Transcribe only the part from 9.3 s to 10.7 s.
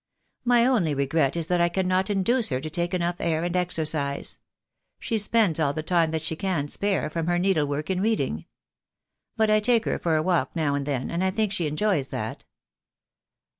But I take her for a walk